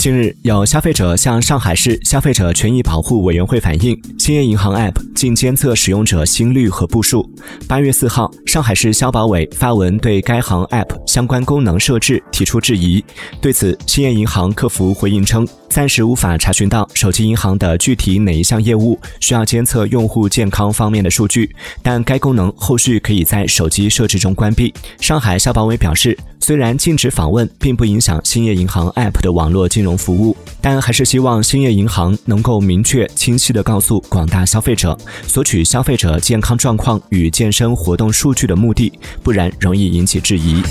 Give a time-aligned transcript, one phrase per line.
[0.00, 7.30] 近日，有消费者向上海市消费者权益保护委员会反映，兴业银行 App 仅监测使用者心率和步数。
[7.68, 13.04] 八月四号，上海市消保委发文对该行 App 相关功能设置提出质疑。
[13.42, 24.72] 对此，兴业银行客服回应称，暂时无法查询到手机银行的具体哪一项业务需要监测用户健康方面的数据，但该功能后续可以在手机设置中关闭。
[24.98, 26.16] 上海消保委表示。
[26.42, 38.92] 虽然禁止访问并不影响兴业银行 App 的网络金融服务，但还是希望兴业银行能够明确、清晰地告诉广大消费者，索取消费者健康状况与健身活动数据的目的，
[39.22, 40.62] 不然容易引起质疑。